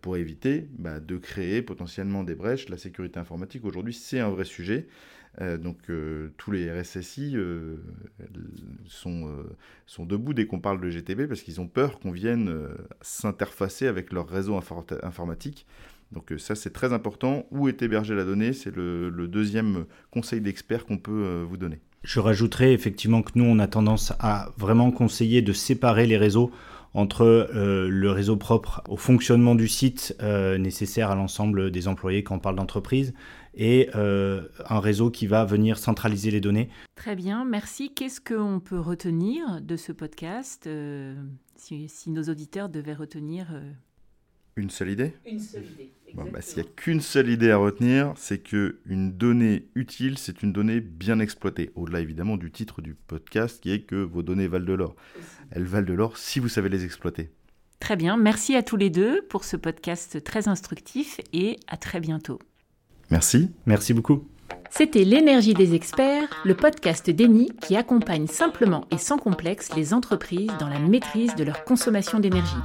pour 0.00 0.16
éviter 0.16 0.68
bah, 0.78 1.00
de 1.00 1.16
créer 1.16 1.62
potentiellement 1.62 2.24
des 2.24 2.34
brèches. 2.34 2.68
La 2.68 2.78
sécurité 2.78 3.18
informatique 3.18 3.64
aujourd'hui, 3.64 3.92
c'est 3.92 4.20
un 4.20 4.30
vrai 4.30 4.44
sujet. 4.44 4.86
Euh, 5.42 5.58
donc 5.58 5.76
euh, 5.90 6.32
tous 6.38 6.50
les 6.50 6.70
RSSI 6.70 7.36
sont, 8.86 9.30
sont 9.86 10.06
debout 10.06 10.32
dès 10.32 10.46
qu'on 10.46 10.60
parle 10.60 10.80
de 10.80 10.88
GTB 10.88 11.26
parce 11.26 11.42
qu'ils 11.42 11.60
ont 11.60 11.68
peur 11.68 12.00
qu'on 12.00 12.10
vienne 12.10 12.68
s'interfacer 13.02 13.86
avec 13.86 14.12
leur 14.12 14.28
réseau 14.28 14.58
informatique. 15.02 15.66
Donc 16.12 16.32
ça 16.38 16.54
c'est 16.54 16.72
très 16.72 16.92
important. 16.92 17.46
Où 17.50 17.68
est 17.68 17.82
hébergée 17.82 18.14
la 18.14 18.24
donnée? 18.24 18.52
C'est 18.52 18.74
le, 18.74 19.10
le, 19.10 19.28
deuxième 19.28 19.84
conseil 20.10 20.40
d'expert 20.40 20.86
qu'on 20.86 20.98
peut 20.98 21.44
vous 21.46 21.56
donner. 21.56 21.80
Je 22.06 22.20
rajouterais 22.20 22.72
effectivement 22.72 23.20
que 23.20 23.32
nous, 23.34 23.44
on 23.44 23.58
a 23.58 23.66
tendance 23.66 24.12
à 24.20 24.50
vraiment 24.56 24.92
conseiller 24.92 25.42
de 25.42 25.52
séparer 25.52 26.06
les 26.06 26.16
réseaux 26.16 26.52
entre 26.96 27.24
euh, 27.24 27.88
le 27.90 28.10
réseau 28.10 28.36
propre 28.36 28.82
au 28.88 28.96
fonctionnement 28.96 29.54
du 29.54 29.68
site 29.68 30.16
euh, 30.22 30.56
nécessaire 30.56 31.10
à 31.10 31.14
l'ensemble 31.14 31.70
des 31.70 31.88
employés 31.88 32.24
quand 32.24 32.36
on 32.36 32.38
parle 32.38 32.56
d'entreprise 32.56 33.12
et 33.54 33.90
euh, 33.94 34.48
un 34.68 34.80
réseau 34.80 35.10
qui 35.10 35.26
va 35.26 35.44
venir 35.44 35.78
centraliser 35.78 36.30
les 36.30 36.40
données. 36.40 36.70
Très 36.94 37.14
bien, 37.14 37.44
merci. 37.44 37.92
Qu'est-ce 37.92 38.20
qu'on 38.20 38.60
peut 38.60 38.80
retenir 38.80 39.60
de 39.60 39.76
ce 39.76 39.92
podcast 39.92 40.68
si, 41.56 41.88
si, 41.88 42.10
nos 42.10 42.24
auditeurs 42.24 42.70
devaient 42.70 42.94
retenir 42.94 43.48
une 44.56 44.70
seule 44.70 44.90
idée? 44.90 45.12
Une 45.26 45.38
seule 45.38 45.64
idée. 45.64 45.92
bah, 46.14 46.40
S'il 46.40 46.62
n'y 46.62 46.68
a 46.68 46.72
qu'une 46.74 47.00
seule 47.00 47.28
idée 47.28 47.50
à 47.50 47.58
retenir, 47.58 48.14
c'est 48.16 48.38
qu'une 48.38 49.12
donnée 49.12 49.68
utile, 49.74 50.16
c'est 50.18 50.42
une 50.42 50.52
donnée 50.52 50.80
bien 50.80 51.18
exploitée. 51.20 51.70
Au-delà 51.74 52.00
évidemment 52.00 52.36
du 52.38 52.50
titre 52.50 52.80
du 52.80 52.94
podcast 52.94 53.62
qui 53.62 53.70
est 53.70 53.80
que 53.80 53.96
vos 53.96 54.22
données 54.22 54.48
valent 54.48 54.64
de 54.64 54.72
l'or. 54.72 54.96
Elles 55.50 55.64
valent 55.64 55.86
de 55.86 55.92
l'or 55.92 56.16
si 56.16 56.40
vous 56.40 56.48
savez 56.48 56.70
les 56.70 56.84
exploiter. 56.84 57.30
Très 57.80 57.96
bien, 57.96 58.16
merci 58.16 58.56
à 58.56 58.62
tous 58.62 58.76
les 58.76 58.88
deux 58.88 59.20
pour 59.28 59.44
ce 59.44 59.56
podcast 59.58 60.24
très 60.24 60.48
instructif 60.48 61.20
et 61.34 61.56
à 61.68 61.76
très 61.76 62.00
bientôt. 62.00 62.38
Merci. 63.10 63.50
Merci 63.66 63.92
beaucoup. 63.92 64.26
C'était 64.70 65.04
L'énergie 65.04 65.54
des 65.54 65.74
experts, 65.74 66.28
le 66.44 66.54
podcast 66.54 67.08
d'Eni 67.10 67.50
qui 67.60 67.76
accompagne 67.76 68.26
simplement 68.26 68.84
et 68.90 68.98
sans 68.98 69.18
complexe 69.18 69.74
les 69.76 69.94
entreprises 69.94 70.50
dans 70.58 70.68
la 70.68 70.78
maîtrise 70.78 71.34
de 71.34 71.44
leur 71.44 71.64
consommation 71.64 72.18
d'énergie. 72.18 72.56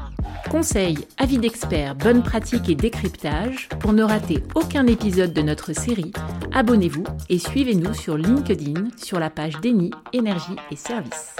Conseils, 0.49 0.97
avis 1.17 1.37
d'experts, 1.37 1.95
bonnes 1.95 2.23
pratiques 2.23 2.69
et 2.69 2.75
décryptage, 2.75 3.69
pour 3.79 3.93
ne 3.93 4.03
rater 4.03 4.43
aucun 4.55 4.87
épisode 4.87 5.33
de 5.33 5.41
notre 5.41 5.73
série, 5.73 6.11
abonnez-vous 6.53 7.03
et 7.29 7.39
suivez-nous 7.39 7.93
sur 7.93 8.17
LinkedIn 8.17 8.89
sur 8.97 9.19
la 9.19 9.29
page 9.29 9.59
d'Eni, 9.61 9.91
énergie 10.13 10.55
et 10.71 10.75
services. 10.75 11.35